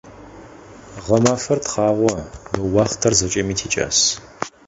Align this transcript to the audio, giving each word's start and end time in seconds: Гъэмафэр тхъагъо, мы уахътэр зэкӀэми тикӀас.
Гъэмафэр 1.05 1.59
тхъагъо, 1.63 2.13
мы 2.55 2.63
уахътэр 2.73 3.13
зэкӀэми 3.19 3.55
тикӀас. 3.59 3.97